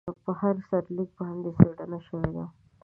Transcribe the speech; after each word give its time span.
په 0.23 0.31
هر 0.39 0.55
سرلیک 0.69 1.09
باندې 1.19 1.49
څېړنه 1.57 1.99
شوې 2.07 2.29
ده. 2.35 2.45